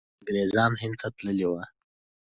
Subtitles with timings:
[0.19, 1.61] انګریزان هند ته تللي وو.